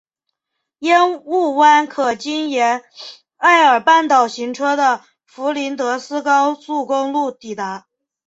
[0.79, 2.81] 烟雾湾可经沿
[3.37, 7.85] 艾尔半岛行车的弗林德斯高速公路抵达。